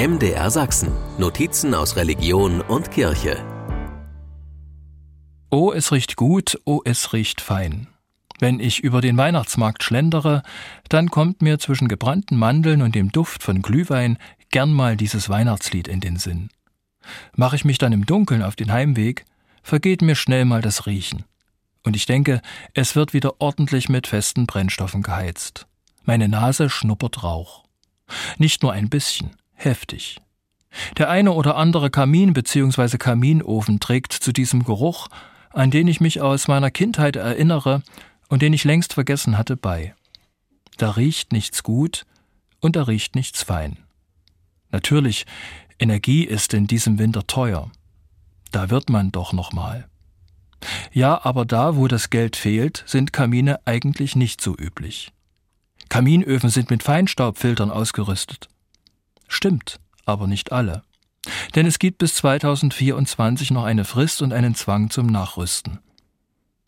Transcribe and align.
MDR 0.00 0.50
Sachsen. 0.50 0.92
Notizen 1.18 1.74
aus 1.74 1.94
Religion 1.94 2.62
und 2.62 2.90
Kirche. 2.90 3.36
Oh, 5.50 5.72
es 5.72 5.92
riecht 5.92 6.16
gut, 6.16 6.58
oh, 6.64 6.80
es 6.86 7.12
riecht 7.12 7.42
fein. 7.42 7.86
Wenn 8.38 8.60
ich 8.60 8.80
über 8.80 9.02
den 9.02 9.18
Weihnachtsmarkt 9.18 9.84
schlendere, 9.84 10.42
dann 10.88 11.10
kommt 11.10 11.42
mir 11.42 11.58
zwischen 11.58 11.86
gebrannten 11.86 12.38
Mandeln 12.38 12.80
und 12.80 12.94
dem 12.94 13.12
Duft 13.12 13.42
von 13.42 13.60
Glühwein 13.60 14.16
gern 14.50 14.72
mal 14.72 14.96
dieses 14.96 15.28
Weihnachtslied 15.28 15.86
in 15.86 16.00
den 16.00 16.16
Sinn. 16.16 16.48
Mache 17.36 17.56
ich 17.56 17.66
mich 17.66 17.76
dann 17.76 17.92
im 17.92 18.06
Dunkeln 18.06 18.42
auf 18.42 18.56
den 18.56 18.72
Heimweg, 18.72 19.26
vergeht 19.62 20.00
mir 20.00 20.14
schnell 20.14 20.46
mal 20.46 20.62
das 20.62 20.86
Riechen. 20.86 21.26
Und 21.84 21.94
ich 21.94 22.06
denke, 22.06 22.40
es 22.72 22.96
wird 22.96 23.12
wieder 23.12 23.38
ordentlich 23.38 23.90
mit 23.90 24.06
festen 24.06 24.46
Brennstoffen 24.46 25.02
geheizt. 25.02 25.66
Meine 26.04 26.30
Nase 26.30 26.70
schnuppert 26.70 27.22
Rauch. 27.22 27.64
Nicht 28.38 28.62
nur 28.62 28.72
ein 28.72 28.88
bisschen, 28.88 29.36
heftig. 29.64 30.20
Der 30.98 31.10
eine 31.10 31.32
oder 31.32 31.56
andere 31.56 31.90
Kamin 31.90 32.32
bzw. 32.32 32.96
Kaminofen 32.96 33.80
trägt 33.80 34.12
zu 34.12 34.32
diesem 34.32 34.64
Geruch, 34.64 35.08
an 35.50 35.70
den 35.70 35.88
ich 35.88 36.00
mich 36.00 36.20
aus 36.20 36.48
meiner 36.48 36.70
Kindheit 36.70 37.16
erinnere 37.16 37.82
und 38.28 38.42
den 38.42 38.52
ich 38.52 38.64
längst 38.64 38.94
vergessen 38.94 39.36
hatte, 39.36 39.56
bei. 39.56 39.94
Da 40.76 40.92
riecht 40.92 41.32
nichts 41.32 41.62
gut 41.62 42.06
und 42.60 42.76
da 42.76 42.84
riecht 42.84 43.14
nichts 43.16 43.42
fein. 43.42 43.78
Natürlich, 44.70 45.26
Energie 45.78 46.24
ist 46.24 46.54
in 46.54 46.66
diesem 46.66 46.98
Winter 46.98 47.26
teuer. 47.26 47.70
Da 48.52 48.70
wird 48.70 48.90
man 48.90 49.10
doch 49.10 49.32
noch 49.32 49.52
mal. 49.52 49.88
Ja, 50.92 51.24
aber 51.24 51.44
da, 51.44 51.76
wo 51.76 51.88
das 51.88 52.10
Geld 52.10 52.36
fehlt, 52.36 52.84
sind 52.86 53.12
Kamine 53.12 53.60
eigentlich 53.64 54.14
nicht 54.14 54.40
so 54.40 54.56
üblich. 54.56 55.12
Kaminöfen 55.88 56.50
sind 56.50 56.70
mit 56.70 56.82
Feinstaubfiltern 56.82 57.70
ausgerüstet. 57.70 58.48
Stimmt, 59.30 59.80
aber 60.04 60.26
nicht 60.26 60.52
alle. 60.52 60.82
Denn 61.54 61.64
es 61.64 61.78
gibt 61.78 61.98
bis 61.98 62.14
2024 62.16 63.52
noch 63.52 63.64
eine 63.64 63.84
Frist 63.84 64.22
und 64.22 64.32
einen 64.32 64.54
Zwang 64.54 64.90
zum 64.90 65.06
Nachrüsten. 65.06 65.78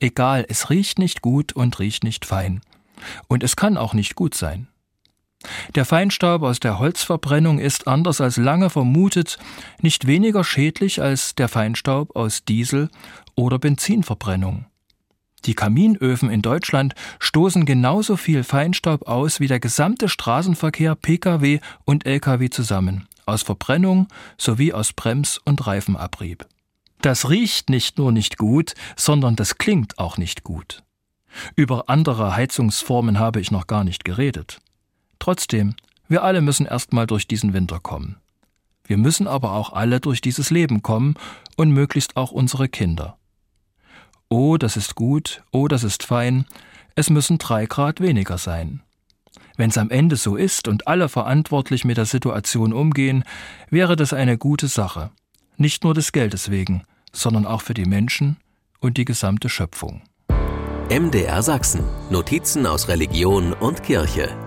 Egal, 0.00 0.46
es 0.48 0.70
riecht 0.70 0.98
nicht 0.98 1.20
gut 1.20 1.52
und 1.52 1.78
riecht 1.78 2.04
nicht 2.04 2.24
fein. 2.24 2.60
Und 3.28 3.42
es 3.42 3.56
kann 3.56 3.76
auch 3.76 3.92
nicht 3.92 4.14
gut 4.14 4.34
sein. 4.34 4.68
Der 5.74 5.84
Feinstaub 5.84 6.42
aus 6.42 6.60
der 6.60 6.78
Holzverbrennung 6.78 7.58
ist 7.58 7.86
anders 7.86 8.20
als 8.20 8.36
lange 8.36 8.70
vermutet 8.70 9.38
nicht 9.82 10.06
weniger 10.06 10.44
schädlich 10.44 11.02
als 11.02 11.34
der 11.34 11.48
Feinstaub 11.48 12.16
aus 12.16 12.44
Diesel- 12.44 12.88
oder 13.34 13.58
Benzinverbrennung. 13.58 14.66
Die 15.46 15.54
Kaminöfen 15.54 16.30
in 16.30 16.40
Deutschland 16.40 16.94
stoßen 17.18 17.66
genauso 17.66 18.16
viel 18.16 18.44
Feinstaub 18.44 19.06
aus 19.06 19.40
wie 19.40 19.46
der 19.46 19.60
gesamte 19.60 20.08
Straßenverkehr, 20.08 20.94
Pkw 20.94 21.60
und 21.84 22.06
Lkw 22.06 22.48
zusammen, 22.48 23.06
aus 23.26 23.42
Verbrennung 23.42 24.08
sowie 24.38 24.72
aus 24.72 24.92
Brems- 24.92 25.40
und 25.44 25.66
Reifenabrieb. 25.66 26.46
Das 27.02 27.28
riecht 27.28 27.68
nicht 27.68 27.98
nur 27.98 28.12
nicht 28.12 28.38
gut, 28.38 28.72
sondern 28.96 29.36
das 29.36 29.58
klingt 29.58 29.98
auch 29.98 30.16
nicht 30.16 30.42
gut. 30.42 30.82
Über 31.56 31.90
andere 31.90 32.34
Heizungsformen 32.34 33.18
habe 33.18 33.40
ich 33.40 33.50
noch 33.50 33.66
gar 33.66 33.84
nicht 33.84 34.04
geredet. 34.04 34.60
Trotzdem, 35.18 35.74
wir 36.08 36.22
alle 36.22 36.40
müssen 36.40 36.64
erstmal 36.64 37.06
durch 37.06 37.28
diesen 37.28 37.52
Winter 37.52 37.80
kommen. 37.80 38.16
Wir 38.86 38.96
müssen 38.96 39.26
aber 39.26 39.52
auch 39.52 39.72
alle 39.72 40.00
durch 40.00 40.20
dieses 40.20 40.50
Leben 40.50 40.82
kommen 40.82 41.14
und 41.56 41.70
möglichst 41.70 42.16
auch 42.16 42.30
unsere 42.30 42.68
Kinder. 42.68 43.18
Oh, 44.28 44.56
das 44.56 44.76
ist 44.76 44.94
gut, 44.94 45.42
oh, 45.52 45.68
das 45.68 45.84
ist 45.84 46.02
fein, 46.02 46.46
es 46.94 47.10
müssen 47.10 47.38
drei 47.38 47.66
Grad 47.66 48.00
weniger 48.00 48.38
sein. 48.38 48.82
Wenn's 49.56 49.78
am 49.78 49.90
Ende 49.90 50.16
so 50.16 50.36
ist 50.36 50.68
und 50.68 50.86
alle 50.88 51.08
verantwortlich 51.08 51.84
mit 51.84 51.96
der 51.96 52.06
Situation 52.06 52.72
umgehen, 52.72 53.24
wäre 53.70 53.96
das 53.96 54.12
eine 54.12 54.38
gute 54.38 54.68
Sache. 54.68 55.10
Nicht 55.56 55.84
nur 55.84 55.94
des 55.94 56.12
Geldes 56.12 56.50
wegen, 56.50 56.82
sondern 57.12 57.46
auch 57.46 57.62
für 57.62 57.74
die 57.74 57.84
Menschen 57.84 58.36
und 58.80 58.96
die 58.96 59.04
gesamte 59.04 59.48
Schöpfung. 59.48 60.02
MDR 60.90 61.42
Sachsen. 61.42 61.84
Notizen 62.10 62.66
aus 62.66 62.88
Religion 62.88 63.52
und 63.52 63.82
Kirche. 63.82 64.43